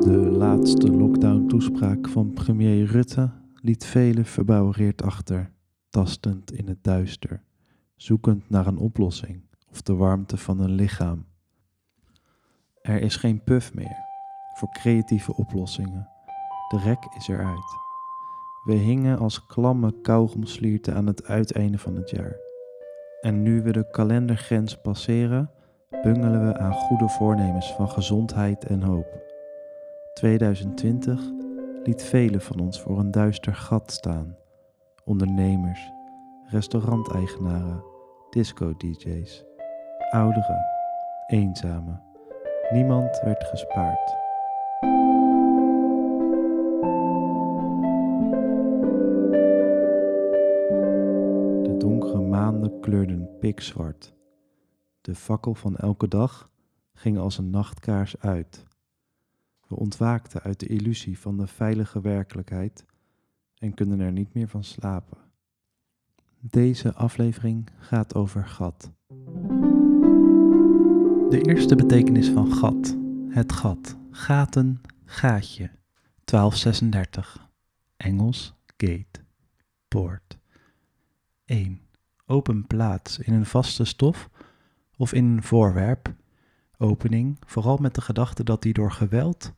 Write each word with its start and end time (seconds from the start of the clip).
De 0.00 0.30
laatste 0.36 0.90
lockdown-toespraak 0.90 2.08
van 2.08 2.32
premier 2.32 2.84
Rutte 2.84 3.30
liet 3.54 3.84
velen 3.84 4.24
verbouwereerd 4.24 5.02
achter, 5.02 5.52
tastend 5.88 6.52
in 6.52 6.68
het 6.68 6.84
duister, 6.84 7.42
zoekend 7.96 8.50
naar 8.50 8.66
een 8.66 8.78
oplossing 8.78 9.42
of 9.70 9.82
de 9.82 9.94
warmte 9.94 10.36
van 10.36 10.60
een 10.60 10.70
lichaam. 10.70 11.26
Er 12.82 13.00
is 13.00 13.16
geen 13.16 13.42
puff 13.44 13.74
meer 13.74 13.96
voor 14.54 14.68
creatieve 14.72 15.36
oplossingen. 15.36 16.08
De 16.68 16.78
rek 16.78 17.06
is 17.16 17.28
eruit. 17.28 17.76
We 18.64 18.74
hingen 18.74 19.18
als 19.18 19.46
klamme 19.46 20.00
kauwgomslierten 20.00 20.94
aan 20.94 21.06
het 21.06 21.24
uiteinde 21.24 21.78
van 21.78 21.96
het 21.96 22.10
jaar. 22.10 22.36
En 23.20 23.42
nu 23.42 23.62
we 23.62 23.72
de 23.72 23.90
kalendergrens 23.90 24.80
passeren, 24.80 25.50
bungelen 26.02 26.46
we 26.46 26.58
aan 26.58 26.72
goede 26.72 27.08
voornemens 27.08 27.72
van 27.74 27.90
gezondheid 27.90 28.64
en 28.64 28.82
hoop. 28.82 29.27
2020 30.18 31.30
liet 31.82 32.02
velen 32.02 32.40
van 32.40 32.58
ons 32.58 32.80
voor 32.80 32.98
een 32.98 33.10
duister 33.10 33.54
gat 33.54 33.92
staan. 33.92 34.36
Ondernemers, 35.04 35.90
restauranteigenaren, 36.44 37.84
disco-dj's, 38.30 39.44
ouderen, 40.10 40.60
eenzamen. 41.26 42.02
Niemand 42.72 43.20
werd 43.24 43.44
gespaard. 43.44 44.16
De 51.62 51.74
donkere 51.78 52.20
maanden 52.20 52.80
kleurden 52.80 53.28
pikzwart. 53.40 54.14
De 55.00 55.14
fakkel 55.14 55.54
van 55.54 55.76
elke 55.76 56.08
dag 56.08 56.50
ging 56.92 57.18
als 57.18 57.38
een 57.38 57.50
nachtkaars 57.50 58.20
uit. 58.20 58.67
We 59.68 59.76
ontwaakten 59.76 60.42
uit 60.42 60.60
de 60.60 60.66
illusie 60.66 61.18
van 61.18 61.36
de 61.36 61.46
veilige 61.46 62.00
werkelijkheid 62.00 62.84
en 63.58 63.74
kunnen 63.74 64.00
er 64.00 64.12
niet 64.12 64.34
meer 64.34 64.48
van 64.48 64.64
slapen. 64.64 65.18
Deze 66.40 66.94
aflevering 66.94 67.68
gaat 67.78 68.14
over 68.14 68.46
gat. 68.46 68.90
De 71.28 71.40
eerste 71.42 71.76
betekenis 71.76 72.28
van 72.28 72.52
gat, 72.52 72.96
het 73.28 73.52
gat, 73.52 73.96
gaten, 74.10 74.80
gaatje, 75.04 75.70
1236. 76.24 77.48
Engels, 77.96 78.54
gate, 78.76 79.20
poort. 79.88 80.38
1. 81.44 81.80
Open 82.26 82.66
plaats 82.66 83.18
in 83.18 83.32
een 83.32 83.46
vaste 83.46 83.84
stof 83.84 84.30
of 84.96 85.12
in 85.12 85.24
een 85.24 85.42
voorwerp, 85.42 86.14
opening, 86.78 87.36
vooral 87.46 87.76
met 87.76 87.94
de 87.94 88.00
gedachte 88.00 88.44
dat 88.44 88.62
die 88.62 88.72
door 88.72 88.92
geweld, 88.92 89.52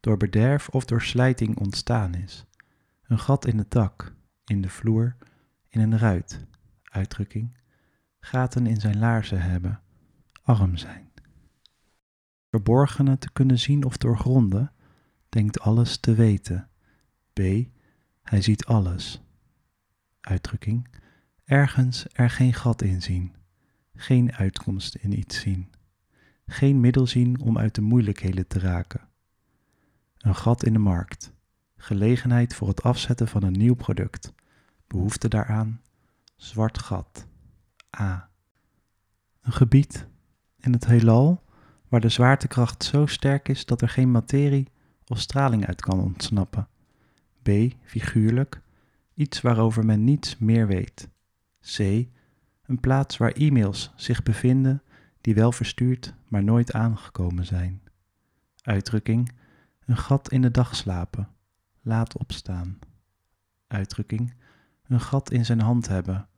door 0.00 0.16
bederf 0.16 0.68
of 0.68 0.84
door 0.84 1.02
slijting 1.02 1.58
ontstaan 1.58 2.14
is. 2.14 2.46
Een 3.02 3.18
gat 3.18 3.46
in 3.46 3.58
het 3.58 3.70
dak, 3.70 4.14
in 4.44 4.60
de 4.62 4.68
vloer, 4.68 5.16
in 5.68 5.80
een 5.80 5.98
ruit, 5.98 6.46
uitdrukking, 6.82 7.56
gaten 8.20 8.66
in 8.66 8.80
zijn 8.80 8.98
laarzen 8.98 9.42
hebben, 9.42 9.80
arm 10.42 10.76
zijn. 10.76 11.10
Verborgene 12.50 13.18
te 13.18 13.32
kunnen 13.32 13.58
zien 13.58 13.84
of 13.84 13.96
doorgronden, 13.96 14.72
denkt 15.28 15.60
alles 15.60 15.96
te 15.96 16.14
weten. 16.14 16.68
B. 17.32 17.40
Hij 18.22 18.42
ziet 18.42 18.64
alles. 18.64 19.22
Uitdrukking, 20.20 20.88
ergens 21.44 22.06
er 22.12 22.30
geen 22.30 22.54
gat 22.54 22.82
in 22.82 23.02
zien, 23.02 23.34
geen 23.94 24.32
uitkomst 24.32 24.94
in 24.94 25.18
iets 25.18 25.40
zien, 25.40 25.71
geen 26.52 26.80
middel 26.80 27.06
zien 27.06 27.40
om 27.40 27.58
uit 27.58 27.74
de 27.74 27.80
moeilijkheden 27.80 28.46
te 28.46 28.58
raken. 28.58 29.00
Een 30.18 30.34
gat 30.34 30.64
in 30.64 30.72
de 30.72 30.78
markt, 30.78 31.32
gelegenheid 31.76 32.54
voor 32.54 32.68
het 32.68 32.82
afzetten 32.82 33.28
van 33.28 33.42
een 33.42 33.52
nieuw 33.52 33.74
product, 33.74 34.32
behoefte 34.86 35.28
daaraan, 35.28 35.80
zwart 36.36 36.78
gat. 36.78 37.26
A. 38.00 38.30
Een 39.40 39.52
gebied 39.52 40.06
in 40.60 40.72
het 40.72 40.86
heelal 40.86 41.42
waar 41.88 42.00
de 42.00 42.08
zwaartekracht 42.08 42.84
zo 42.84 43.06
sterk 43.06 43.48
is 43.48 43.64
dat 43.64 43.82
er 43.82 43.88
geen 43.88 44.10
materie 44.10 44.68
of 45.06 45.18
straling 45.18 45.66
uit 45.66 45.80
kan 45.80 46.00
ontsnappen. 46.00 46.68
B. 47.42 47.48
Figuurlijk, 47.82 48.60
iets 49.14 49.40
waarover 49.40 49.84
men 49.84 50.04
niets 50.04 50.38
meer 50.38 50.66
weet. 50.66 51.08
C. 51.76 51.78
Een 52.62 52.80
plaats 52.80 53.16
waar 53.16 53.32
e-mails 53.32 53.92
zich 53.96 54.22
bevinden 54.22 54.82
die 55.22 55.34
wel 55.34 55.52
verstuurd, 55.52 56.14
maar 56.28 56.44
nooit 56.44 56.72
aangekomen 56.72 57.46
zijn. 57.46 57.82
Uitdrukking: 58.62 59.32
een 59.84 59.96
gat 59.96 60.30
in 60.30 60.42
de 60.42 60.50
dag 60.50 60.76
slapen, 60.76 61.28
laat 61.80 62.18
opstaan. 62.18 62.78
Uitdrukking: 63.66 64.34
een 64.86 65.00
gat 65.00 65.30
in 65.30 65.44
zijn 65.44 65.60
hand 65.60 65.88
hebben, 65.88 66.28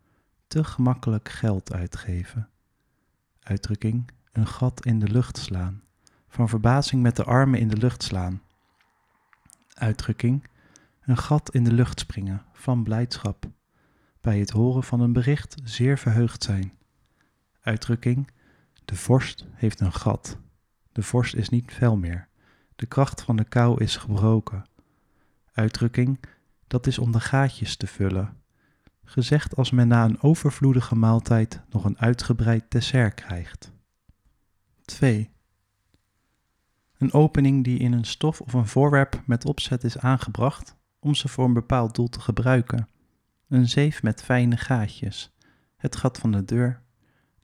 te 0.47 0.65
gemakkelijk 0.65 1.29
geld 1.29 1.73
uitgeven. 1.73 2.49
Uitdrukking: 3.41 4.11
een 4.33 4.47
gat 4.47 4.85
in 4.85 4.99
de 4.99 5.09
lucht 5.09 5.39
slaan, 5.39 5.83
van 6.29 6.49
verbazing 6.49 7.03
met 7.03 7.17
de 7.17 7.25
armen 7.25 7.61
in 7.61 7.69
de 7.69 7.77
lucht 7.77 8.03
slaan. 8.03 8.43
Uitdrukking: 9.75 10.45
een 11.01 11.19
gat 11.19 11.55
in 11.55 11.65
de 11.65 11.73
lucht 11.73 12.01
springen, 12.01 12.43
van 12.53 12.83
blijdschap. 12.83 13.47
Bij 14.21 14.39
het 14.39 14.51
horen 14.51 14.83
van 14.83 15.01
een 15.01 15.13
bericht 15.13 15.57
zeer 15.65 15.99
verheugd 15.99 16.43
zijn. 16.43 16.73
Uitdrukking: 17.61 18.31
de 18.85 18.97
vorst 18.97 19.47
heeft 19.53 19.81
een 19.81 19.93
gat. 19.93 20.39
De 20.93 21.03
vorst 21.03 21.35
is 21.35 21.49
niet 21.49 21.73
fel 21.73 21.97
meer. 21.97 22.29
De 22.77 22.87
kracht 22.87 23.23
van 23.23 23.37
de 23.37 23.45
kou 23.45 23.83
is 23.83 23.97
gebroken. 23.97 24.65
Uitdrukking: 25.53 26.21
dat 26.67 26.87
is 26.87 26.99
om 26.99 27.13
de 27.13 27.21
gaatjes 27.21 27.77
te 27.77 27.87
vullen. 27.87 28.43
Gezegd 29.05 29.57
als 29.57 29.71
men 29.71 29.89
na 29.89 30.05
een 30.05 30.23
overvloedige 30.23 30.95
maaltijd 30.95 31.61
nog 31.71 31.85
een 31.85 31.99
uitgebreid 31.99 32.65
dessert 32.69 33.15
krijgt. 33.15 33.73
2. 34.85 35.31
Een 36.99 37.13
opening 37.13 37.65
die 37.65 37.79
in 37.79 37.93
een 37.93 38.05
stof 38.05 38.41
of 38.41 38.53
een 38.53 38.67
voorwerp 38.67 39.23
met 39.27 39.45
opzet 39.45 39.85
is 39.85 39.99
aangebracht 39.99 40.77
om 40.99 41.15
ze 41.15 41.29
voor 41.29 41.45
een 41.45 41.53
bepaald 41.53 41.95
doel 41.95 42.09
te 42.09 42.21
gebruiken. 42.21 42.89
Een 43.49 43.69
zeef 43.69 44.03
met 44.03 44.23
fijne 44.23 44.57
gaatjes, 44.57 45.35
het 45.77 45.97
gat 45.97 46.19
van 46.19 46.33
de 46.33 46.45
deur, 46.45 46.83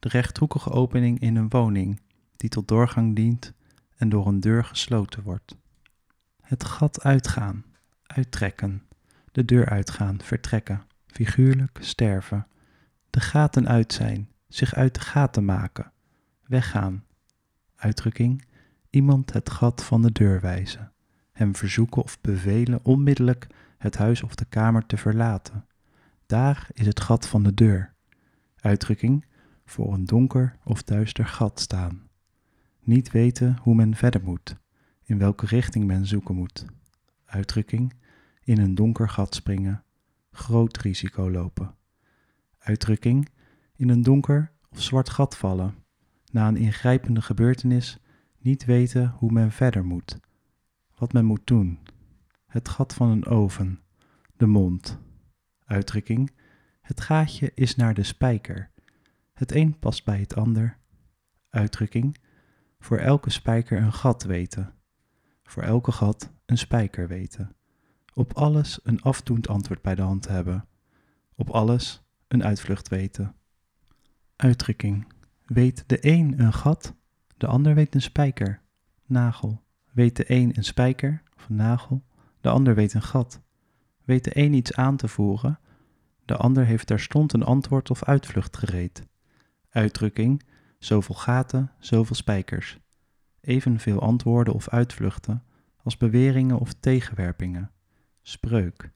de 0.00 0.08
rechthoekige 0.08 0.70
opening 0.70 1.20
in 1.20 1.36
een 1.36 1.48
woning 1.48 2.00
die 2.36 2.50
tot 2.50 2.68
doorgang 2.68 3.16
dient 3.16 3.52
en 3.96 4.08
door 4.08 4.26
een 4.26 4.40
deur 4.40 4.64
gesloten 4.64 5.22
wordt. 5.22 5.56
Het 6.40 6.64
gat 6.64 7.02
uitgaan, 7.02 7.64
uittrekken, 8.02 8.82
de 9.32 9.44
deur 9.44 9.68
uitgaan, 9.68 10.20
vertrekken, 10.22 10.82
figuurlijk 11.06 11.78
sterven, 11.80 12.46
de 13.10 13.20
gaten 13.20 13.68
uit 13.68 13.92
zijn, 13.92 14.28
zich 14.48 14.74
uit 14.74 14.94
de 14.94 15.00
gaten 15.00 15.44
maken, 15.44 15.92
weggaan, 16.46 17.04
uitdrukking, 17.76 18.44
iemand 18.90 19.32
het 19.32 19.50
gat 19.50 19.84
van 19.84 20.02
de 20.02 20.12
deur 20.12 20.40
wijzen, 20.40 20.92
hem 21.32 21.56
verzoeken 21.56 22.02
of 22.02 22.20
bevelen 22.20 22.80
onmiddellijk 22.82 23.46
het 23.78 23.96
huis 23.96 24.22
of 24.22 24.34
de 24.34 24.44
kamer 24.44 24.86
te 24.86 24.96
verlaten. 24.96 25.66
Daar 26.26 26.68
is 26.72 26.86
het 26.86 27.00
gat 27.00 27.28
van 27.28 27.42
de 27.42 27.54
deur. 27.54 27.94
Uitdrukking, 28.60 29.24
voor 29.70 29.92
een 29.92 30.04
donker 30.04 30.56
of 30.64 30.82
duister 30.82 31.26
gat 31.26 31.60
staan. 31.60 32.08
Niet 32.80 33.10
weten 33.10 33.58
hoe 33.62 33.74
men 33.74 33.94
verder 33.94 34.22
moet, 34.22 34.56
in 35.02 35.18
welke 35.18 35.46
richting 35.46 35.86
men 35.86 36.06
zoeken 36.06 36.34
moet. 36.34 36.64
Uitdrukking, 37.24 37.92
in 38.40 38.58
een 38.58 38.74
donker 38.74 39.08
gat 39.08 39.34
springen, 39.34 39.84
groot 40.30 40.76
risico 40.76 41.30
lopen. 41.30 41.74
Uitdrukking, 42.58 43.28
in 43.76 43.88
een 43.88 44.02
donker 44.02 44.52
of 44.70 44.82
zwart 44.82 45.08
gat 45.10 45.36
vallen, 45.36 45.74
na 46.32 46.48
een 46.48 46.56
ingrijpende 46.56 47.22
gebeurtenis 47.22 47.98
niet 48.38 48.64
weten 48.64 49.14
hoe 49.18 49.32
men 49.32 49.52
verder 49.52 49.84
moet, 49.84 50.18
wat 50.94 51.12
men 51.12 51.24
moet 51.24 51.46
doen. 51.46 51.78
Het 52.46 52.68
gat 52.68 52.94
van 52.94 53.08
een 53.08 53.26
oven, 53.26 53.80
de 54.36 54.46
mond. 54.46 54.98
Uitdrukking, 55.64 56.30
het 56.80 57.00
gaatje 57.00 57.52
is 57.54 57.76
naar 57.76 57.94
de 57.94 58.02
spijker. 58.02 58.70
Het 59.40 59.54
een 59.54 59.78
past 59.78 60.04
bij 60.04 60.18
het 60.18 60.36
ander. 60.36 60.76
Uitdrukking, 61.48 62.16
voor 62.78 62.98
elke 62.98 63.30
spijker 63.30 63.82
een 63.82 63.92
gat 63.92 64.22
weten. 64.22 64.74
Voor 65.42 65.62
elke 65.62 65.92
gat 65.92 66.32
een 66.46 66.58
spijker 66.58 67.08
weten. 67.08 67.56
Op 68.14 68.32
alles 68.32 68.80
een 68.82 69.02
afdoend 69.02 69.48
antwoord 69.48 69.82
bij 69.82 69.94
de 69.94 70.02
hand 70.02 70.28
hebben. 70.28 70.66
Op 71.34 71.50
alles 71.50 72.02
een 72.28 72.44
uitvlucht 72.44 72.88
weten. 72.88 73.34
Uitdrukking 74.36 75.12
Weet 75.46 75.84
de 75.86 75.98
een 76.00 76.40
een 76.40 76.52
gat, 76.52 76.94
de 77.36 77.46
ander 77.46 77.74
weet 77.74 77.94
een 77.94 78.02
spijker. 78.02 78.62
Nagel. 79.06 79.62
Weet 79.92 80.16
de 80.16 80.30
een 80.32 80.56
een 80.56 80.64
spijker 80.64 81.22
of 81.36 81.48
een 81.48 81.56
nagel, 81.56 82.04
de 82.40 82.48
ander 82.48 82.74
weet 82.74 82.94
een 82.94 83.02
gat. 83.02 83.40
Weet 84.04 84.24
de 84.24 84.38
een 84.38 84.52
iets 84.52 84.74
aan 84.74 84.96
te 84.96 85.08
voeren, 85.08 85.58
de 86.24 86.36
ander 86.36 86.64
heeft 86.64 86.86
terstond 86.86 87.32
een 87.32 87.44
antwoord 87.44 87.90
of 87.90 88.04
uitvlucht 88.04 88.56
gereed. 88.56 89.08
Uitdrukking: 89.70 90.42
zoveel 90.78 91.14
gaten, 91.14 91.70
zoveel 91.78 92.16
spijkers. 92.16 92.78
Evenveel 93.40 94.00
antwoorden 94.00 94.54
of 94.54 94.68
uitvluchten, 94.68 95.44
als 95.82 95.96
beweringen 95.96 96.58
of 96.58 96.72
tegenwerpingen. 96.72 97.70
Spreuk. 98.22 98.90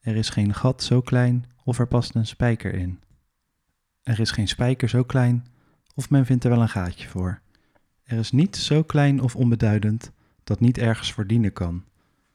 Er 0.00 0.16
is 0.16 0.28
geen 0.28 0.54
gat 0.54 0.82
zo 0.82 1.00
klein 1.00 1.44
of 1.64 1.78
er 1.78 1.88
past 1.88 2.14
een 2.14 2.26
spijker 2.26 2.74
in. 2.74 3.00
Er 4.02 4.20
is 4.20 4.30
geen 4.30 4.48
spijker 4.48 4.88
zo 4.88 5.02
klein 5.02 5.46
of 5.94 6.10
men 6.10 6.26
vindt 6.26 6.44
er 6.44 6.50
wel 6.50 6.60
een 6.60 6.68
gaatje 6.68 7.08
voor. 7.08 7.40
Er 8.02 8.18
is 8.18 8.32
niets 8.32 8.66
zo 8.66 8.82
klein 8.82 9.20
of 9.20 9.36
onbeduidend 9.36 10.12
dat 10.44 10.60
niet 10.60 10.78
ergens 10.78 11.12
voor 11.12 11.26
dienen 11.26 11.52
kan. 11.52 11.84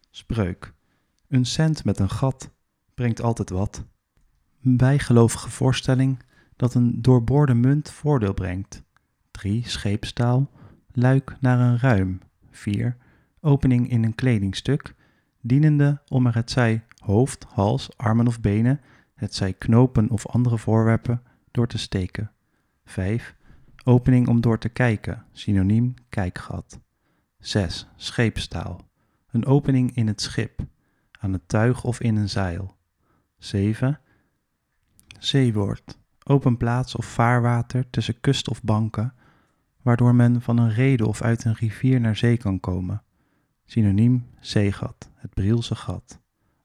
Spreuk. 0.10 0.74
Een 1.28 1.46
cent 1.46 1.86
met 1.86 2.00
een 2.00 2.10
gat 2.10 2.52
brengt 2.94 3.22
altijd 3.22 3.50
wat. 3.50 3.86
Bijgelovige 4.62 5.50
voorstelling 5.50 6.20
dat 6.58 6.74
een 6.74 7.02
doorboorde 7.02 7.54
munt 7.54 7.92
voordeel 7.92 8.34
brengt. 8.34 8.84
3. 9.32 9.68
Scheepstaal. 9.68 10.50
Luik 10.92 11.38
naar 11.40 11.60
een 11.60 11.80
ruim. 11.80 12.20
4. 12.52 12.98
Opening 13.42 13.90
in 13.90 14.04
een 14.04 14.16
kledingstuk, 14.16 14.96
dienende 15.42 16.02
om 16.08 16.26
er 16.26 16.36
het 16.36 16.52
zij 16.52 16.86
hoofd, 16.98 17.46
hals, 17.50 17.98
armen 17.98 18.28
of 18.28 18.42
benen, 18.42 18.82
het 19.16 19.36
zij 19.36 19.54
knopen 19.54 20.10
of 20.10 20.28
andere 20.28 20.58
voorwerpen 20.58 21.22
door 21.52 21.68
te 21.68 21.78
steken. 21.78 22.32
5. 22.86 23.36
Opening 23.84 24.28
om 24.28 24.42
door 24.42 24.58
te 24.58 24.70
kijken, 24.70 25.26
synoniem 25.32 25.94
kijkgat. 26.10 26.80
6. 27.40 27.88
Scheepstaal. 27.96 28.90
Een 29.32 29.46
opening 29.46 29.96
in 29.96 30.08
het 30.08 30.22
schip, 30.22 30.60
aan 31.20 31.34
het 31.34 31.48
tuig 31.48 31.84
of 31.84 32.00
in 32.00 32.16
een 32.16 32.30
zeil. 32.30 32.78
7. 33.38 34.00
Zeewoord. 35.20 35.98
Open 36.30 36.58
plaats 36.58 36.96
of 36.96 37.06
vaarwater 37.06 37.90
tussen 37.90 38.20
kust 38.20 38.50
of 38.50 38.64
banken, 38.64 39.14
waardoor 39.82 40.16
men 40.16 40.42
van 40.42 40.58
een 40.58 40.74
rede 40.74 41.08
of 41.08 41.22
uit 41.22 41.44
een 41.44 41.54
rivier 41.54 42.00
naar 42.00 42.16
zee 42.16 42.38
kan 42.38 42.60
komen. 42.60 43.04
Synoniem 43.66 44.28
zeegat, 44.40 45.10
het 45.16 45.34
Brielse 45.34 45.76
gat. 45.76 46.20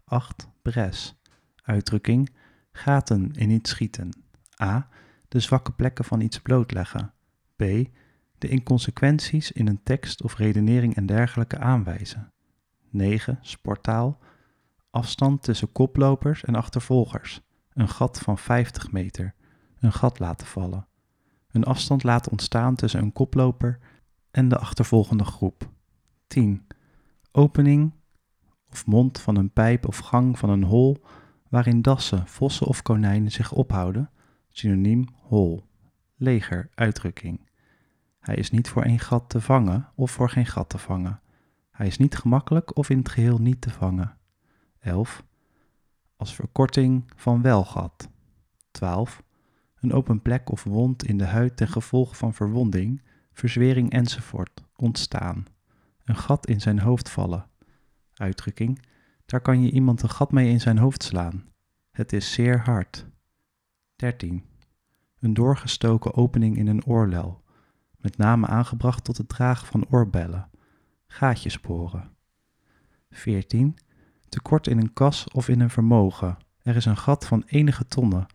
8. 0.05 0.49
Bres. 0.63 1.21
Uitdrukking 1.63 2.31
gaten 2.73 3.33
in 3.33 3.51
iets 3.51 3.71
schieten. 3.71 4.11
A. 4.63 4.89
De 5.29 5.41
zwakke 5.41 5.73
plekken 5.73 6.05
van 6.05 6.21
iets 6.21 6.41
blootleggen. 6.41 7.13
B. 7.57 7.63
De 8.39 8.49
inconsequenties 8.49 9.53
in 9.53 9.69
een 9.69 9.83
tekst 9.83 10.23
of 10.23 10.37
redenering 10.37 10.97
en 10.97 11.07
dergelijke 11.07 11.59
aanwijzen. 11.59 12.33
9. 12.91 13.39
Sportaal. 13.41 14.19
Afstand 14.91 15.43
tussen 15.43 15.73
koplopers 15.73 16.45
en 16.45 16.55
achtervolgers. 16.55 17.41
Een 17.73 17.89
gat 17.89 18.19
van 18.19 18.39
50 18.39 18.93
meter. 18.93 19.35
Een 19.83 19.93
gat 19.93 20.19
laten 20.19 20.47
vallen. 20.47 20.87
Een 21.51 21.65
afstand 21.65 22.03
laten 22.03 22.31
ontstaan 22.31 22.75
tussen 22.75 23.01
een 23.01 23.13
koploper 23.13 23.79
en 24.31 24.49
de 24.49 24.59
achtervolgende 24.59 25.25
groep. 25.25 25.71
10. 26.27 26.67
Opening 27.33 27.93
of 28.71 28.87
mond 28.87 29.21
van 29.21 29.37
een 29.37 29.51
pijp 29.51 29.89
of 29.89 29.99
gang 29.99 30.39
van 30.39 30.51
een 30.51 30.65
hol 30.65 31.05
waarin 31.49 31.83
dassen, 31.83 32.27
vossen 32.27 32.67
of 32.67 32.83
konijnen 32.83 33.31
zich 33.31 33.53
ophouden, 33.53 34.11
synoniem 34.49 35.09
hol. 35.15 35.65
Leger, 36.17 36.71
uitdrukking. 36.75 37.49
Hij 38.19 38.35
is 38.35 38.51
niet 38.51 38.69
voor 38.69 38.83
één 38.83 38.99
gat 38.99 39.29
te 39.29 39.41
vangen 39.41 39.89
of 39.95 40.11
voor 40.11 40.31
geen 40.31 40.47
gat 40.47 40.69
te 40.69 40.79
vangen. 40.79 41.21
Hij 41.71 41.87
is 41.87 41.99
niet 41.99 42.17
gemakkelijk 42.17 42.77
of 42.77 42.91
in 42.91 42.99
het 42.99 43.09
geheel 43.09 43.39
niet 43.39 43.61
te 43.61 43.71
vangen. 43.71 44.17
11. 44.81 45.25
Als 46.17 46.35
verkorting 46.35 47.13
van 47.17 47.43
welgat. 47.43 48.09
12. 48.71 49.23
Een 49.83 49.93
open 49.93 50.23
plek 50.23 50.51
of 50.51 50.65
wond 50.65 51.05
in 51.05 51.19
de 51.19 51.25
huid 51.25 51.57
ten 51.57 51.69
gevolge 51.69 52.15
van 52.15 52.35
verwonding, 52.35 53.03
verzwering 53.33 53.91
enzovoort, 53.91 54.65
ontstaan. 54.77 55.47
Een 56.05 56.17
gat 56.17 56.47
in 56.47 56.61
zijn 56.61 56.79
hoofd 56.79 57.11
vallen. 57.11 57.47
Uitdrukking, 58.15 58.83
daar 59.27 59.41
kan 59.41 59.63
je 59.63 59.71
iemand 59.71 60.03
een 60.03 60.11
gat 60.11 60.33
mee 60.33 60.51
in 60.51 60.61
zijn 60.61 60.79
hoofd 60.79 61.03
slaan. 61.03 61.45
Het 61.91 62.13
is 62.13 62.33
zeer 62.33 62.61
hard. 62.61 63.07
13. 63.97 64.45
Een 65.21 65.35
doorgestoken 65.35 66.15
opening 66.15 66.57
in 66.57 66.67
een 66.67 66.85
oorlel, 66.85 67.43
met 67.97 68.17
name 68.17 68.47
aangebracht 68.47 69.05
tot 69.05 69.17
het 69.17 69.29
dragen 69.29 69.67
van 69.67 69.87
oorbellen, 69.91 70.51
gaatjesporen. 71.07 72.11
14. 73.11 73.77
Tekort 74.29 74.67
in 74.67 74.79
een 74.79 74.93
kas 74.93 75.29
of 75.29 75.49
in 75.49 75.61
een 75.61 75.71
vermogen. 75.71 76.37
Er 76.63 76.77
is 76.77 76.85
een 76.85 76.97
gat 76.97 77.27
van 77.27 77.43
enige 77.47 77.87
tonnen, 77.87 78.27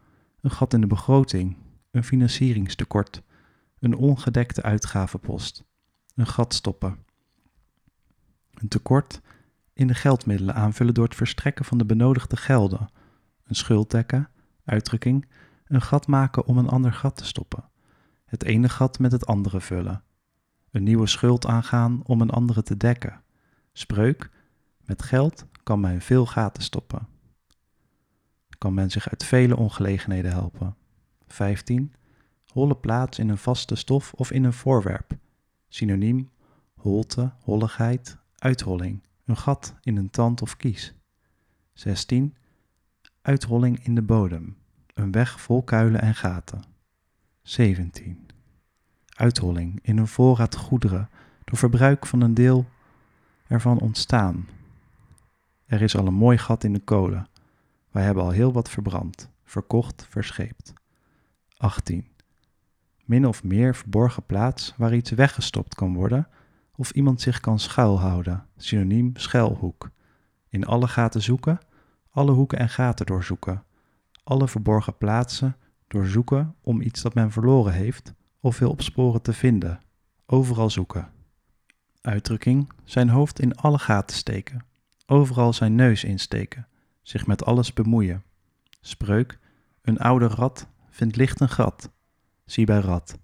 een 0.41 0.51
gat 0.51 0.73
in 0.73 0.81
de 0.81 0.87
begroting, 0.87 1.57
een 1.91 2.03
financieringstekort, 2.03 3.21
een 3.79 3.95
ongedekte 3.95 4.61
uitgavenpost, 4.63 5.63
een 6.15 6.27
gat 6.27 6.53
stoppen. 6.53 6.97
Een 8.53 8.67
tekort 8.67 9.21
in 9.73 9.87
de 9.87 9.93
geldmiddelen 9.93 10.55
aanvullen 10.55 10.93
door 10.93 11.05
het 11.05 11.15
verstrekken 11.15 11.65
van 11.65 11.77
de 11.77 11.85
benodigde 11.85 12.37
gelden, 12.37 12.89
een 13.43 13.55
schuld 13.55 13.91
dekken, 13.91 14.29
uitdrukking, 14.63 15.27
een 15.65 15.81
gat 15.81 16.07
maken 16.07 16.45
om 16.45 16.57
een 16.57 16.69
ander 16.69 16.93
gat 16.93 17.17
te 17.17 17.25
stoppen, 17.25 17.69
het 18.25 18.43
ene 18.43 18.69
gat 18.69 18.99
met 18.99 19.11
het 19.11 19.25
andere 19.25 19.61
vullen, 19.61 20.03
een 20.71 20.83
nieuwe 20.83 21.07
schuld 21.07 21.45
aangaan 21.45 22.01
om 22.03 22.21
een 22.21 22.29
andere 22.29 22.63
te 22.63 22.77
dekken, 22.77 23.21
spreuk, 23.73 24.29
met 24.85 25.01
geld 25.01 25.45
kan 25.63 25.79
men 25.79 26.01
veel 26.01 26.25
gaten 26.25 26.63
stoppen. 26.63 27.07
Kan 28.57 28.73
men 28.73 28.91
zich 28.91 29.09
uit 29.09 29.23
vele 29.23 29.55
ongelegenheden 29.55 30.31
helpen. 30.31 30.75
15. 31.27 31.93
Holle 32.53 32.75
plaats 32.75 33.19
in 33.19 33.29
een 33.29 33.37
vaste 33.37 33.75
stof 33.75 34.13
of 34.13 34.31
in 34.31 34.43
een 34.43 34.53
voorwerp. 34.53 35.17
Synoniem, 35.67 36.29
holte, 36.75 37.31
holligheid, 37.41 38.17
uitholling, 38.37 39.03
een 39.25 39.37
gat 39.37 39.75
in 39.81 39.97
een 39.97 40.09
tand 40.09 40.41
of 40.41 40.57
kies. 40.57 40.93
16. 41.73 42.35
Uitholling 43.21 43.85
in 43.85 43.95
de 43.95 44.01
bodem, 44.01 44.57
een 44.93 45.11
weg 45.11 45.41
vol 45.41 45.63
kuilen 45.63 46.01
en 46.01 46.15
gaten. 46.15 46.63
17. 47.41 48.27
Uitholling 49.15 49.79
in 49.81 49.97
een 49.97 50.07
voorraad 50.07 50.55
goederen, 50.55 51.09
door 51.43 51.57
verbruik 51.57 52.05
van 52.05 52.21
een 52.21 52.33
deel 52.33 52.65
ervan 53.47 53.79
ontstaan. 53.79 54.47
Er 55.65 55.81
is 55.81 55.95
al 55.95 56.07
een 56.07 56.13
mooi 56.13 56.37
gat 56.37 56.63
in 56.63 56.73
de 56.73 56.79
kolen. 56.79 57.27
Wij 57.97 58.05
hebben 58.05 58.23
al 58.23 58.29
heel 58.29 58.53
wat 58.53 58.69
verbrand, 58.69 59.29
verkocht, 59.43 60.05
verscheept. 60.09 60.73
18. 61.57 62.07
Min 63.05 63.27
of 63.27 63.43
meer 63.43 63.75
verborgen 63.75 64.25
plaats 64.25 64.73
waar 64.75 64.95
iets 64.95 65.11
weggestopt 65.11 65.75
kan 65.75 65.93
worden 65.93 66.27
of 66.75 66.91
iemand 66.91 67.21
zich 67.21 67.39
kan 67.39 67.59
schuilhouden, 67.59 68.45
synoniem 68.57 69.11
schuilhoek. 69.13 69.89
In 70.49 70.65
alle 70.65 70.87
gaten 70.87 71.21
zoeken, 71.21 71.59
alle 72.09 72.31
hoeken 72.31 72.59
en 72.59 72.69
gaten 72.69 73.05
doorzoeken, 73.05 73.63
alle 74.23 74.47
verborgen 74.47 74.97
plaatsen 74.97 75.55
doorzoeken 75.87 76.55
om 76.61 76.81
iets 76.81 77.01
dat 77.01 77.13
men 77.13 77.31
verloren 77.31 77.73
heeft 77.73 78.13
of 78.39 78.59
wil 78.59 78.69
opsporen 78.69 79.21
te 79.21 79.33
vinden, 79.33 79.81
overal 80.25 80.69
zoeken. 80.69 81.11
Uitdrukking: 82.01 82.71
zijn 82.83 83.09
hoofd 83.09 83.39
in 83.39 83.55
alle 83.55 83.79
gaten 83.79 84.15
steken, 84.15 84.65
overal 85.05 85.53
zijn 85.53 85.75
neus 85.75 86.03
insteken, 86.03 86.67
zich 87.07 87.27
met 87.27 87.45
alles 87.45 87.73
bemoeien. 87.73 88.23
Spreuk: 88.81 89.39
een 89.81 89.99
oude 89.99 90.27
rat 90.27 90.67
vindt 90.89 91.15
licht 91.15 91.39
een 91.39 91.49
gat. 91.49 91.91
Zie 92.45 92.65
bij 92.65 92.79
rat. 92.79 93.17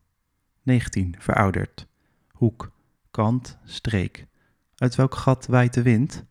19. 0.61 1.15
Verouderd. 1.19 1.87
Hoek 2.31 2.71
kant, 3.11 3.57
streek. 3.63 4.27
Uit 4.75 4.95
welk 4.95 5.15
gat 5.15 5.47
waait 5.47 5.73
de 5.73 5.81
wind? 5.81 6.25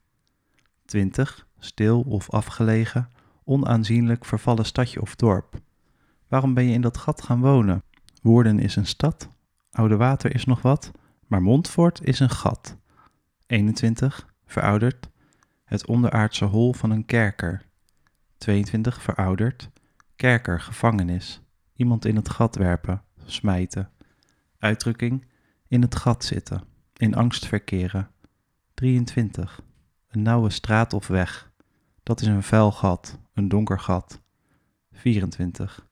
20. 0.84 1.46
Stil 1.58 2.00
of 2.00 2.30
afgelegen, 2.30 3.08
onaanzienlijk 3.44 4.24
vervallen 4.24 4.64
stadje 4.64 5.00
of 5.00 5.16
dorp. 5.16 5.60
Waarom 6.28 6.54
ben 6.54 6.64
je 6.64 6.74
in 6.74 6.80
dat 6.80 6.96
gat 6.96 7.22
gaan 7.22 7.40
wonen? 7.40 7.82
Woerden 8.22 8.58
is 8.58 8.76
een 8.76 8.86
stad, 8.86 9.28
Oude 9.70 9.96
Water 9.96 10.34
is 10.34 10.44
nog 10.44 10.62
wat, 10.62 10.90
maar 11.26 11.42
Montfort 11.42 12.04
is 12.04 12.20
een 12.20 12.30
gat. 12.30 12.76
21. 13.46 14.34
Verouderd. 14.46 15.11
Het 15.72 15.86
onderaardse 15.86 16.44
hol 16.44 16.72
van 16.72 16.90
een 16.90 17.04
kerker. 17.04 17.62
22. 18.38 19.02
Verouderd. 19.02 19.70
Kerker, 20.16 20.60
gevangenis. 20.60 21.42
Iemand 21.76 22.04
in 22.04 22.16
het 22.16 22.28
gat 22.28 22.56
werpen, 22.56 23.02
smijten. 23.24 23.90
Uitdrukking 24.58 25.26
in 25.68 25.82
het 25.82 25.96
gat 25.96 26.24
zitten 26.24 26.64
in 26.96 27.14
angst 27.14 27.46
verkeren. 27.46 28.10
23. 28.74 29.62
Een 30.08 30.22
nauwe 30.22 30.50
straat 30.50 30.92
of 30.92 31.06
weg. 31.06 31.52
Dat 32.02 32.20
is 32.20 32.26
een 32.26 32.42
vuil 32.42 32.72
gat, 32.72 33.18
een 33.34 33.48
donker 33.48 33.80
gat. 33.80 34.22
24. 34.90 35.88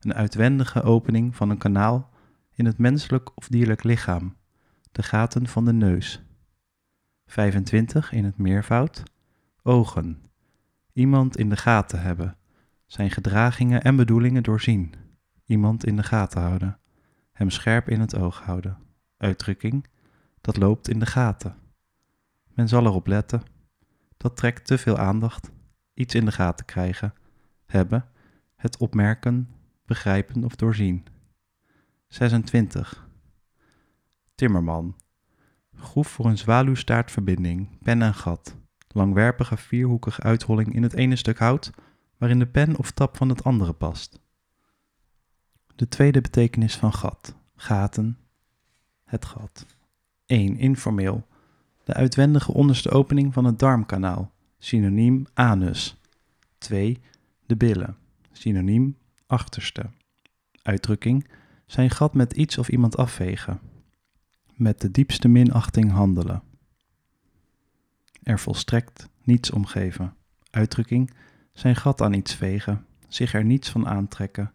Een 0.00 0.14
uitwendige 0.14 0.82
opening 0.82 1.36
van 1.36 1.50
een 1.50 1.58
kanaal 1.58 2.10
in 2.54 2.64
het 2.64 2.78
menselijk 2.78 3.30
of 3.34 3.48
dierlijk 3.48 3.82
lichaam. 3.82 4.36
De 4.92 5.02
gaten 5.02 5.46
van 5.46 5.64
de 5.64 5.72
neus. 5.72 6.22
25 7.26 8.12
in 8.12 8.24
het 8.24 8.38
meervoud. 8.38 9.02
Ogen. 9.62 10.22
Iemand 10.92 11.36
in 11.36 11.48
de 11.48 11.56
gaten 11.56 12.02
hebben. 12.02 12.36
Zijn 12.86 13.10
gedragingen 13.10 13.82
en 13.82 13.96
bedoelingen 13.96 14.42
doorzien. 14.42 14.94
Iemand 15.44 15.84
in 15.84 15.96
de 15.96 16.02
gaten 16.02 16.40
houden. 16.40 16.78
Hem 17.32 17.50
scherp 17.50 17.88
in 17.88 18.00
het 18.00 18.16
oog 18.16 18.40
houden. 18.40 18.78
Uitdrukking 19.16 19.86
dat 20.42 20.56
loopt 20.56 20.88
in 20.88 20.98
de 20.98 21.06
gaten. 21.06 21.56
Men 22.54 22.68
zal 22.68 22.86
erop 22.86 23.06
letten. 23.06 23.42
Dat 24.16 24.36
trekt 24.36 24.66
te 24.66 24.78
veel 24.78 24.98
aandacht. 24.98 25.50
Iets 25.94 26.14
in 26.14 26.24
de 26.24 26.32
gaten 26.32 26.66
krijgen. 26.66 27.14
Hebben. 27.66 28.08
Het 28.56 28.76
opmerken, 28.76 29.48
begrijpen 29.84 30.44
of 30.44 30.56
doorzien. 30.56 31.06
26. 32.08 33.08
Timmerman. 34.34 34.96
Groef 35.74 36.08
voor 36.08 36.26
een 36.26 36.38
zwaluwstaartverbinding, 36.38 37.78
pen 37.78 38.02
en 38.02 38.14
gat. 38.14 38.56
Langwerpige 38.92 39.56
vierhoekige 39.56 40.22
uitholling 40.22 40.74
in 40.74 40.82
het 40.82 40.94
ene 40.94 41.16
stuk 41.16 41.38
hout, 41.38 41.70
waarin 42.16 42.38
de 42.38 42.46
pen 42.46 42.76
of 42.76 42.90
tap 42.90 43.16
van 43.16 43.28
het 43.28 43.44
andere 43.44 43.72
past. 43.72 44.20
De 45.76 45.88
tweede 45.88 46.20
betekenis 46.20 46.76
van 46.76 46.92
gat. 46.92 47.34
Gaten. 47.54 48.18
Het 49.04 49.24
gat. 49.24 49.66
1. 50.26 50.56
Informeel. 50.56 51.26
De 51.84 51.94
uitwendige 51.94 52.52
onderste 52.52 52.90
opening 52.90 53.32
van 53.32 53.44
het 53.44 53.58
darmkanaal. 53.58 54.32
Synoniem 54.58 55.26
anus. 55.34 55.96
2. 56.58 57.00
De 57.46 57.56
billen. 57.56 57.96
Synoniem 58.32 58.96
achterste. 59.26 59.90
Uitdrukking. 60.62 61.28
Zijn 61.66 61.90
gat 61.90 62.14
met 62.14 62.32
iets 62.32 62.58
of 62.58 62.68
iemand 62.68 62.96
afvegen. 62.96 63.60
Met 64.54 64.80
de 64.80 64.90
diepste 64.90 65.28
minachting 65.28 65.90
handelen. 65.90 66.42
Er 68.22 68.38
volstrekt 68.38 69.08
niets 69.22 69.50
omgeven. 69.50 70.14
Uitdrukking. 70.50 71.10
Zijn 71.52 71.76
gat 71.76 72.00
aan 72.00 72.12
iets 72.12 72.34
vegen. 72.34 72.86
Zich 73.08 73.34
er 73.34 73.44
niets 73.44 73.70
van 73.70 73.88
aantrekken. 73.88 74.52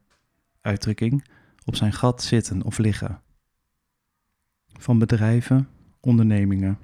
Uitdrukking. 0.61 1.25
Op 1.65 1.75
zijn 1.75 1.93
gat 1.93 2.23
zitten 2.23 2.63
of 2.63 2.77
liggen. 2.77 3.21
Van 4.67 4.99
bedrijven, 4.99 5.67
ondernemingen. 5.99 6.77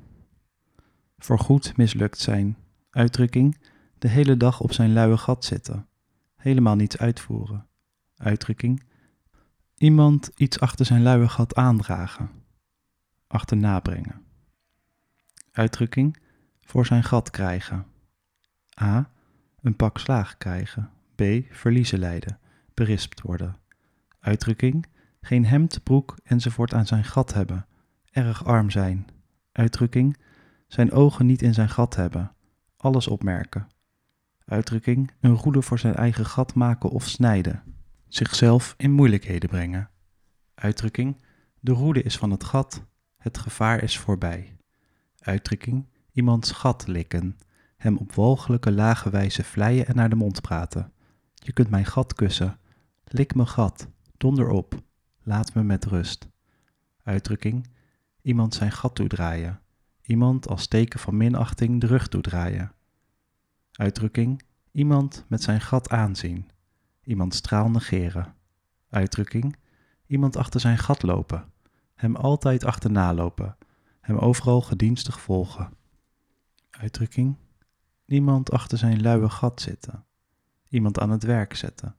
Voorgoed 1.17 1.77
mislukt 1.77 2.19
zijn. 2.19 2.57
Uitdrukking. 2.89 3.57
De 3.99 4.07
hele 4.07 4.37
dag 4.37 4.59
op 4.59 4.73
zijn 4.73 4.93
luie 4.93 5.17
gat 5.17 5.45
zitten. 5.45 5.87
Helemaal 6.35 6.75
niets 6.75 6.97
uitvoeren. 6.97 7.67
Uitdrukking. 8.17 8.83
Iemand 9.77 10.31
iets 10.35 10.59
achter 10.59 10.85
zijn 10.85 11.03
luie 11.03 11.27
gat 11.27 11.55
aandragen. 11.55 12.29
Achterna 13.27 13.79
brengen. 13.79 14.21
Uitdrukking. 15.51 16.21
Voor 16.63 16.85
zijn 16.85 17.03
gat 17.03 17.29
krijgen. 17.29 17.85
A. 18.81 19.09
Een 19.61 19.75
pak 19.75 19.97
slaag 19.97 20.37
krijgen. 20.37 20.89
B. 21.15 21.21
Verliezen 21.49 21.99
lijden. 21.99 22.39
Berispt 22.73 23.21
worden. 23.21 23.57
Uitdrukking. 24.19 24.85
Geen 25.21 25.45
hemd, 25.45 25.83
broek 25.83 26.17
enzovoort 26.23 26.73
aan 26.73 26.85
zijn 26.85 27.03
gat 27.03 27.33
hebben. 27.33 27.65
Erg 28.11 28.45
arm 28.45 28.69
zijn. 28.69 29.07
Uitdrukking. 29.51 30.17
Zijn 30.67 30.91
ogen 30.91 31.25
niet 31.25 31.41
in 31.41 31.53
zijn 31.53 31.69
gat 31.69 31.95
hebben. 31.95 32.31
Alles 32.77 33.07
opmerken. 33.07 33.67
Uitdrukking. 34.45 35.11
Een 35.19 35.35
roede 35.35 35.61
voor 35.61 35.79
zijn 35.79 35.95
eigen 35.95 36.25
gat 36.25 36.53
maken 36.53 36.89
of 36.89 37.07
snijden. 37.07 37.63
Zichzelf 38.07 38.73
in 38.77 38.91
moeilijkheden 38.91 39.49
brengen. 39.49 39.89
Uitdrukking. 40.55 41.21
De 41.59 41.71
roede 41.71 42.03
is 42.03 42.17
van 42.17 42.31
het 42.31 42.43
gat. 42.43 42.85
Het 43.17 43.37
gevaar 43.37 43.83
is 43.83 43.97
voorbij. 43.97 44.57
Uitdrukking. 45.19 45.85
Iemands 46.13 46.51
gat 46.51 46.87
likken. 46.87 47.37
Hem 47.77 47.97
op 47.97 48.13
walgelijke 48.13 48.71
lage 48.71 49.09
wijze 49.09 49.43
vleien 49.43 49.87
en 49.87 49.95
naar 49.95 50.09
de 50.09 50.15
mond 50.15 50.41
praten. 50.41 50.91
Je 51.33 51.51
kunt 51.51 51.69
mijn 51.69 51.85
gat 51.85 52.13
kussen. 52.13 52.59
Lik 53.03 53.35
mijn 53.35 53.47
gat. 53.47 53.87
Donder 54.17 54.49
op. 54.49 54.81
Laat 55.23 55.53
me 55.53 55.63
met 55.63 55.85
rust. 55.85 56.27
Uitdrukking. 57.03 57.67
Iemand 58.21 58.53
zijn 58.53 58.71
gat 58.71 58.95
toedraaien. 58.95 59.59
Iemand 60.01 60.47
als 60.47 60.67
teken 60.67 60.99
van 60.99 61.17
minachting 61.17 61.81
de 61.81 61.87
rug 61.87 62.07
toedraaien. 62.07 62.71
Uitdrukking. 63.71 64.41
Iemand 64.71 65.25
met 65.27 65.43
zijn 65.43 65.61
gat 65.61 65.89
aanzien. 65.89 66.49
Iemand 67.03 67.33
straal 67.33 67.69
negeren. 67.69 68.33
Uitdrukking. 68.89 69.55
Iemand 70.05 70.37
achter 70.37 70.59
zijn 70.59 70.77
gat 70.77 71.03
lopen. 71.03 71.45
Hem 71.95 72.15
altijd 72.15 72.65
achterna 72.65 73.13
lopen. 73.13 73.57
Hem 74.01 74.17
overal 74.17 74.61
gedienstig 74.61 75.21
volgen. 75.21 75.81
Uitdrukking. 76.79 77.37
Iemand 78.05 78.51
achter 78.51 78.77
zijn 78.77 79.01
luie 79.01 79.29
gat 79.29 79.61
zitten. 79.61 80.05
Iemand 80.69 80.99
aan 80.99 81.09
het 81.09 81.23
werk 81.23 81.55
zetten. 81.55 81.95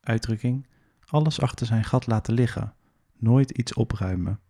Uitdrukking. 0.00 0.66
Alles 1.06 1.40
achter 1.40 1.66
zijn 1.66 1.84
gat 1.84 2.06
laten 2.06 2.34
liggen. 2.34 2.74
Nooit 3.12 3.50
iets 3.50 3.74
opruimen. 3.74 4.40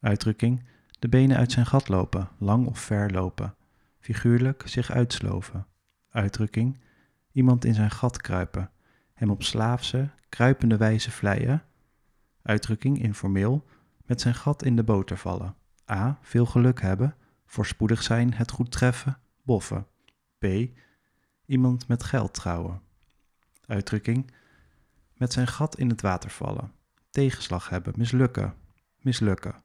Uitdrukking. 0.00 0.64
De 0.98 1.08
benen 1.08 1.36
uit 1.36 1.52
zijn 1.52 1.66
gat 1.66 1.88
lopen, 1.88 2.28
lang 2.38 2.66
of 2.66 2.78
ver 2.78 3.10
lopen. 3.10 3.54
Figuurlijk 3.98 4.62
zich 4.66 4.90
uitsloven. 4.90 5.66
Uitdrukking. 6.10 6.78
Iemand 7.32 7.64
in 7.64 7.74
zijn 7.74 7.90
gat 7.90 8.20
kruipen. 8.20 8.70
Hem 9.14 9.30
op 9.30 9.42
slaafse, 9.42 10.10
kruipende 10.28 10.76
wijze 10.76 11.10
vleien. 11.10 11.62
Uitdrukking 12.42 13.02
informeel. 13.02 13.66
Met 14.06 14.20
zijn 14.20 14.34
gat 14.34 14.64
in 14.64 14.76
de 14.76 14.84
boter 14.84 15.16
vallen. 15.16 15.54
A. 15.90 16.18
Veel 16.22 16.46
geluk 16.46 16.80
hebben. 16.80 17.14
Voorspoedig 17.50 18.02
zijn, 18.02 18.34
het 18.34 18.50
goed 18.50 18.70
treffen. 18.70 19.18
Boffen. 19.42 19.86
B. 20.38 20.46
Iemand 21.46 21.88
met 21.88 22.02
geld 22.02 22.34
trouwen. 22.34 22.80
Uitdrukking. 23.66 24.32
Met 25.14 25.32
zijn 25.32 25.46
gat 25.46 25.78
in 25.78 25.88
het 25.88 26.00
water 26.00 26.30
vallen. 26.30 26.72
Tegenslag 27.10 27.68
hebben, 27.68 27.92
mislukken. 27.96 28.54
Mislukken. 28.98 29.62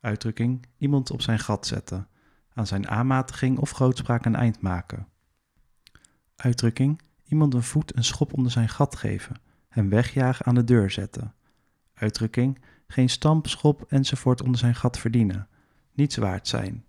Uitdrukking. 0.00 0.66
Iemand 0.78 1.10
op 1.10 1.22
zijn 1.22 1.38
gat 1.38 1.66
zetten. 1.66 2.08
Aan 2.54 2.66
zijn 2.66 2.88
aanmatiging 2.88 3.58
of 3.58 3.70
grootspraak 3.70 4.24
een 4.24 4.36
eind 4.36 4.60
maken. 4.60 5.08
Uitdrukking. 6.36 7.00
Iemand 7.24 7.54
een 7.54 7.62
voet 7.62 7.96
een 7.96 8.04
schop 8.04 8.32
onder 8.32 8.52
zijn 8.52 8.68
gat 8.68 8.96
geven. 8.96 9.40
Hem 9.68 9.88
wegjagen 9.88 10.46
aan 10.46 10.54
de 10.54 10.64
deur 10.64 10.90
zetten. 10.90 11.34
Uitdrukking. 11.94 12.64
Geen 12.86 13.08
stamp, 13.08 13.46
schop 13.46 13.84
enzovoort 13.88 14.42
onder 14.42 14.58
zijn 14.58 14.74
gat 14.74 14.98
verdienen. 14.98 15.48
Niets 15.92 16.16
waard 16.16 16.48
zijn. 16.48 16.86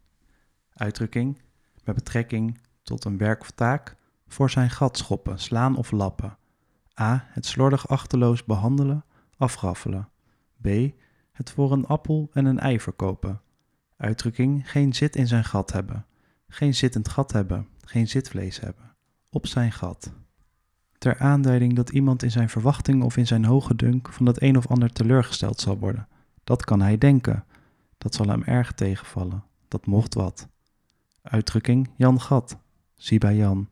Uitdrukking. 0.80 1.42
Met 1.84 1.96
betrekking 1.96 2.60
tot 2.84 3.06
een 3.06 3.18
werk 3.18 3.42
of 3.42 3.52
taak. 3.52 3.96
Voor 4.28 4.50
zijn 4.50 4.70
gat 4.70 4.98
schoppen, 4.98 5.40
slaan 5.40 5.76
of 5.76 5.92
lappen. 5.92 6.38
A. 7.00 7.26
Het 7.28 7.46
slordig 7.46 7.88
achterloos 7.88 8.44
behandelen, 8.44 9.06
afraffelen. 9.38 10.10
B. 10.62 10.68
Het 11.32 11.52
voor 11.52 11.72
een 11.72 11.86
appel 11.86 12.30
en 12.34 12.46
een 12.46 12.60
ei 12.60 12.80
verkopen. 12.80 13.42
Uitdrukking 13.98 14.72
geen 14.72 14.94
zit 14.94 15.16
in 15.16 15.28
zijn 15.28 15.44
gat 15.44 15.72
hebben. 15.72 16.06
Geen 16.48 16.76
zittend 16.76 17.10
gat 17.10 17.32
hebben, 17.32 17.68
geen 17.82 18.08
zitvlees 18.08 18.60
hebben. 18.60 18.96
Op 19.30 19.48
zijn 19.48 19.72
gat. 19.72 20.12
Ter 20.98 21.20
aanduiding 21.20 21.76
dat 21.76 21.90
iemand 21.90 22.24
in 22.24 22.32
zijn 22.32 22.50
verwachting 22.50 23.04
of 23.04 23.18
in 23.18 23.28
zijn 23.28 23.46
hoge 23.46 23.76
dunk 23.76 24.14
van 24.14 24.26
dat 24.26 24.42
een 24.42 24.58
of 24.58 24.68
ander 24.68 24.92
teleurgesteld 24.92 25.60
zal 25.60 25.78
worden. 25.78 26.08
Dat 26.44 26.66
kan 26.66 26.82
hij 26.82 26.98
denken. 26.98 27.46
Dat 27.98 28.16
zal 28.16 28.28
hem 28.28 28.44
erg 28.44 28.72
tegenvallen. 28.72 29.44
Dat 29.68 29.86
mocht 29.86 30.14
wat. 30.14 30.48
Uitdrukking 31.22 31.90
Jan 31.96 32.22
Gat. 32.22 32.58
Zie 32.96 33.20
bij 33.20 33.36
Jan. 33.36 33.70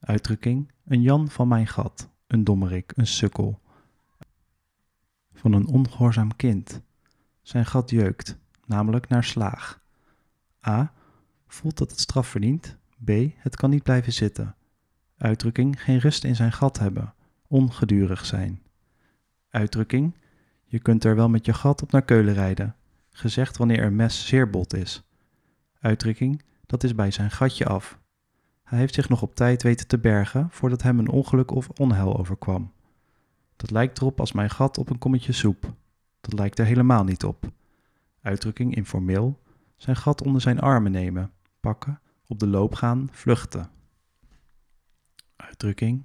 Uitdrukking 0.00 0.72
een 0.84 1.02
Jan 1.02 1.28
van 1.28 1.48
mijn 1.48 1.66
gat. 1.66 2.10
Een 2.26 2.44
dommerik, 2.44 2.92
een 2.96 3.06
sukkel. 3.06 3.60
Van 5.32 5.52
een 5.52 5.66
ongehoorzaam 5.66 6.36
kind. 6.36 6.80
Zijn 7.42 7.66
gat 7.66 7.90
jeukt, 7.90 8.38
namelijk 8.66 9.08
naar 9.08 9.24
slaag. 9.24 9.82
A. 10.66 10.92
Voelt 11.46 11.78
dat 11.78 11.90
het 11.90 12.00
straf 12.00 12.28
verdient. 12.28 12.76
B. 13.04 13.10
Het 13.36 13.56
kan 13.56 13.70
niet 13.70 13.82
blijven 13.82 14.12
zitten. 14.12 14.54
Uitdrukking 15.16 15.82
geen 15.82 15.98
rust 15.98 16.24
in 16.24 16.36
zijn 16.36 16.52
gat 16.52 16.78
hebben. 16.78 17.14
Ongedurig 17.46 18.26
zijn. 18.26 18.62
Uitdrukking 19.50 20.14
je 20.64 20.78
kunt 20.78 21.04
er 21.04 21.16
wel 21.16 21.28
met 21.28 21.46
je 21.46 21.52
gat 21.52 21.82
op 21.82 21.92
naar 21.92 22.02
Keulen 22.02 22.34
rijden. 22.34 22.76
Gezegd 23.10 23.56
wanneer 23.56 23.82
een 23.82 23.96
mes 23.96 24.26
zeer 24.26 24.50
bot 24.50 24.74
is. 24.74 25.02
Uitdrukking 25.84 26.42
dat 26.66 26.84
is 26.84 26.94
bij 26.94 27.10
zijn 27.10 27.30
gatje 27.30 27.66
af. 27.66 27.98
Hij 28.62 28.78
heeft 28.78 28.94
zich 28.94 29.08
nog 29.08 29.22
op 29.22 29.34
tijd 29.34 29.62
weten 29.62 29.86
te 29.86 29.98
bergen 29.98 30.50
voordat 30.50 30.82
hem 30.82 30.98
een 30.98 31.08
ongeluk 31.08 31.50
of 31.50 31.68
onheil 31.68 32.18
overkwam. 32.18 32.72
Dat 33.56 33.70
lijkt 33.70 33.98
erop 33.98 34.20
als 34.20 34.32
mijn 34.32 34.50
gat 34.50 34.78
op 34.78 34.90
een 34.90 34.98
kommetje 34.98 35.32
soep. 35.32 35.74
Dat 36.20 36.32
lijkt 36.32 36.58
er 36.58 36.64
helemaal 36.64 37.04
niet 37.04 37.24
op. 37.24 37.50
Uitdrukking 38.20 38.74
informeel, 38.74 39.42
zijn 39.76 39.96
gat 39.96 40.22
onder 40.22 40.40
zijn 40.40 40.60
armen 40.60 40.92
nemen, 40.92 41.32
pakken, 41.60 42.00
op 42.26 42.38
de 42.38 42.46
loop 42.46 42.74
gaan, 42.74 43.08
vluchten. 43.12 43.70
Uitdrukking, 45.36 46.04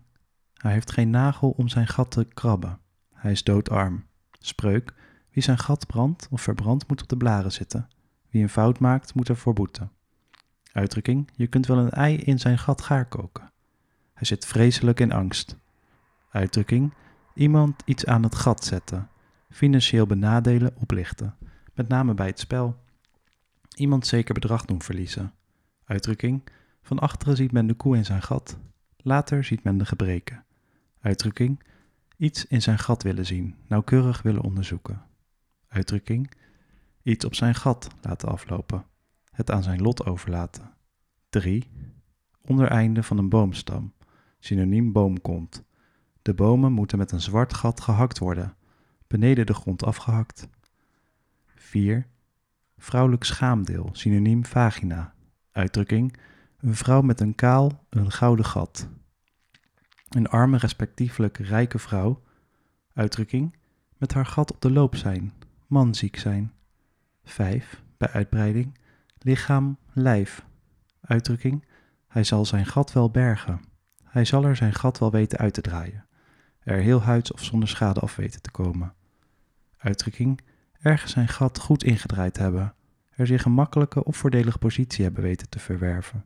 hij 0.54 0.72
heeft 0.72 0.92
geen 0.92 1.10
nagel 1.10 1.50
om 1.50 1.68
zijn 1.68 1.88
gat 1.88 2.12
te 2.12 2.26
krabben. 2.34 2.80
Hij 3.14 3.32
is 3.32 3.44
doodarm. 3.44 4.06
Spreuk, 4.40 4.94
wie 5.32 5.44
zijn 5.44 5.58
gat 5.58 5.88
brandt 5.88 6.28
of 6.32 6.42
verbrandt 6.42 6.88
moet 6.88 7.02
op 7.02 7.08
de 7.08 7.18
blaren 7.18 7.52
zitten. 7.52 7.88
Wie 8.30 8.42
een 8.42 8.50
fout 8.50 8.80
maakt 8.80 9.14
moet 9.14 9.30
ervoor 9.30 9.54
boeten. 9.54 9.92
Uitdrukking, 10.72 11.30
je 11.36 11.48
kunt 11.48 11.66
wel 11.66 11.78
een 11.78 11.90
ei 11.90 12.18
in 12.18 12.40
zijn 12.40 12.58
gat 12.58 12.82
gaar 12.82 13.06
koken. 13.06 13.52
Hij 14.14 14.28
zit 14.28 14.46
vreselijk 14.46 15.00
in 15.00 15.12
angst. 15.12 15.58
Uitdrukking, 16.32 16.94
iemand 17.34 17.82
iets 17.86 18.06
aan 18.06 18.24
het 18.24 18.36
gat 18.36 18.66
zetten. 18.66 19.10
Financieel 19.50 20.06
benadelen, 20.06 20.76
oplichten. 20.80 21.36
Met 21.74 21.88
name 21.88 22.14
bij 22.14 22.28
het 22.28 22.40
spel. 22.40 22.78
Iemand 23.76 24.08
zeker 24.08 24.34
bedrag 24.34 24.66
doen 24.66 24.82
verliezen. 24.82 25.34
Uitdrukking: 25.86 26.44
van 26.82 27.00
achteren 27.00 27.36
ziet 27.36 27.52
men 27.52 27.68
de 27.68 27.74
koe 27.74 27.96
in 27.96 28.06
zijn 28.06 28.22
gat, 28.22 28.58
later 28.98 29.44
ziet 29.44 29.64
men 29.64 29.78
de 29.78 29.86
gebreken. 29.86 30.44
Uitdrukking: 31.02 31.64
iets 32.18 32.46
in 32.46 32.62
zijn 32.62 32.80
gat 32.80 33.04
willen 33.04 33.26
zien, 33.26 33.56
nauwkeurig 33.68 34.22
willen 34.22 34.42
onderzoeken. 34.42 35.02
Uitdrukking: 35.68 36.32
iets 37.10 37.25
op 37.25 37.36
zijn 37.36 37.56
gat 37.56 37.88
laten 38.01 38.30
aflopen, 38.30 38.86
het 39.32 39.51
aan 39.51 39.63
zijn 39.63 39.82
lot 39.82 40.06
overlaten. 40.06 40.74
3. 41.30 41.72
Ondereinde 42.42 43.04
van 43.04 43.18
een 43.18 43.30
boomstam, 43.30 43.94
synoniem 44.39 44.92
boomkont. 44.92 45.63
De 46.22 46.34
bomen 46.34 46.72
moeten 46.72 46.98
met 46.98 47.12
een 47.12 47.22
zwart 47.22 47.54
gat 47.54 47.82
gehakt 47.82 48.20
worden, 48.20 48.56
beneden 49.08 49.46
de 49.46 49.54
grond 49.54 49.84
afgehakt. 49.84 50.48
4. 51.56 52.08
Vrouwelijk 52.78 53.24
schaamdeel, 53.24 53.89
synoniem 53.92 54.46
vagina. 54.46 55.13
Uitdrukking: 55.51 56.18
een 56.58 56.75
vrouw 56.75 57.01
met 57.01 57.20
een 57.20 57.36
kaal, 57.36 57.86
een 57.89 58.12
gouden 58.12 58.46
gat. 58.46 58.89
Een 60.10 60.28
arme, 60.28 60.58
respectievelijk 60.58 61.38
rijke 61.38 61.80
vrouw. 61.80 62.24
Uitdrukking: 62.94 63.56
met 63.98 64.13
haar 64.13 64.25
gat 64.25 64.51
op 64.51 64.62
de 64.62 64.72
loop 64.72 64.96
zijn, 64.96 65.34
manziek 65.68 66.18
zijn. 66.18 66.54
5. 67.32 67.84
Bij 67.98 68.10
uitbreiding: 68.10 68.78
lichaam, 69.20 69.78
lijf. 69.94 70.46
Uitdrukking: 71.02 71.66
hij 72.08 72.24
zal 72.24 72.46
zijn 72.46 72.66
gat 72.66 72.94
wel 72.94 73.12
bergen. 73.12 73.62
Hij 74.04 74.26
zal 74.26 74.46
er 74.46 74.56
zijn 74.56 74.74
gat 74.74 75.00
wel 75.00 75.12
weten 75.12 75.40
uit 75.40 75.54
te 75.54 75.62
draaien. 75.62 76.06
Er 76.60 76.78
heel 76.78 77.02
huids 77.02 77.32
of 77.32 77.44
zonder 77.44 77.70
schade 77.70 78.00
af 78.00 78.16
weten 78.16 78.42
te 78.42 78.52
komen. 78.52 78.94
Uitdrukking: 79.78 80.42
ergens 80.80 81.12
zijn 81.12 81.28
gat 81.28 81.60
goed 81.60 81.84
ingedraaid 81.84 82.38
hebben. 82.38 82.74
Er 83.10 83.28
zich 83.28 83.46
een 83.46 83.52
makkelijke 83.52 84.04
of 84.04 84.18
voordelige 84.18 84.58
positie 84.58 85.04
hebben 85.04 85.24
weten 85.24 85.50
te 85.50 85.60
verwerven. 85.60 86.26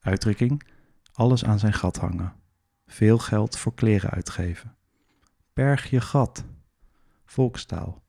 Uitdrukking: 0.00 0.62
alles 1.12 1.44
aan 1.44 1.58
zijn 1.58 1.72
gat 1.72 1.96
hangen. 1.96 2.32
Veel 2.86 3.18
geld 3.18 3.58
voor 3.58 3.74
kleren 3.74 4.10
uitgeven. 4.10 4.74
Berg 5.52 5.90
je 5.90 6.00
gat. 6.00 6.44
Volkstaal. 7.24 8.02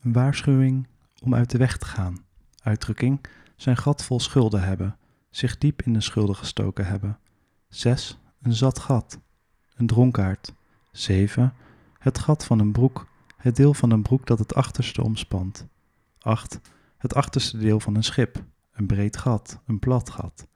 Een 0.00 0.12
waarschuwing 0.12 0.88
om 1.20 1.34
uit 1.34 1.50
de 1.50 1.58
weg 1.58 1.76
te 1.76 1.86
gaan. 1.86 2.24
Uitdrukking: 2.62 3.20
zijn 3.56 3.76
gat 3.76 4.04
vol 4.04 4.20
schulden 4.20 4.62
hebben, 4.62 4.96
zich 5.30 5.58
diep 5.58 5.82
in 5.82 5.92
de 5.92 6.00
schulden 6.00 6.36
gestoken 6.36 6.86
hebben. 6.86 7.18
6. 7.68 8.18
Een 8.42 8.54
zat 8.54 8.78
gat. 8.78 9.20
Een 9.74 9.86
dronkaard. 9.86 10.54
7. 10.92 11.54
Het 11.98 12.18
gat 12.18 12.44
van 12.44 12.58
een 12.58 12.72
broek, 12.72 13.06
het 13.36 13.56
deel 13.56 13.74
van 13.74 13.90
een 13.90 14.02
broek 14.02 14.26
dat 14.26 14.38
het 14.38 14.54
achterste 14.54 15.02
omspant. 15.02 15.66
8. 16.18 16.60
Het 16.98 17.14
achterste 17.14 17.58
deel 17.58 17.80
van 17.80 17.94
een 17.94 18.04
schip, 18.04 18.44
een 18.72 18.86
breed 18.86 19.16
gat, 19.16 19.60
een 19.66 19.78
plat 19.78 20.10
gat. 20.10 20.46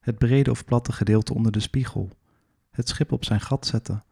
Het 0.00 0.18
brede 0.18 0.50
of 0.50 0.64
platte 0.64 0.92
gedeelte 0.92 1.34
onder 1.34 1.52
de 1.52 1.60
spiegel. 1.60 2.10
Het 2.70 2.88
schip 2.88 3.12
op 3.12 3.24
zijn 3.24 3.40
gat 3.40 3.66
zetten. 3.66 4.04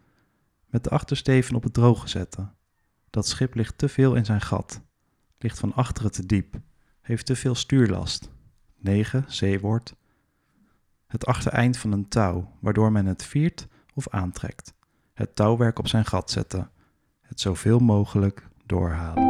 Met 0.67 0.85
de 0.85 0.91
achtersteven 0.91 1.55
op 1.55 1.63
het 1.63 1.75
droge 1.75 2.09
zetten. 2.09 2.55
Dat 3.11 3.27
schip 3.27 3.55
ligt 3.55 3.79
te 3.79 3.89
veel 3.89 4.15
in 4.15 4.25
zijn 4.25 4.41
gat. 4.41 4.83
Ligt 5.43 5.59
van 5.59 5.75
achteren 5.75 6.13
te 6.13 6.27
diep. 6.27 6.61
Heeft 7.01 7.27
te 7.27 7.37
veel 7.37 7.55
stuurlast. 7.55 8.31
9. 8.77 9.25
Zeewoord. 9.27 9.95
Het 11.07 11.27
achtereind 11.27 11.77
van 11.77 11.93
een 11.93 12.09
touw, 12.09 12.51
waardoor 12.61 12.93
men 12.93 13.07
het 13.07 13.25
viert 13.25 13.67
of 13.95 14.09
aantrekt. 14.09 14.75
Het 15.13 15.37
touwwerk 15.37 15.79
op 15.79 15.89
zijn 15.89 16.05
gat 16.05 16.31
zetten. 16.31 16.71
Het 17.21 17.41
zoveel 17.41 17.79
mogelijk 17.79 18.49
doorhalen. 18.67 19.30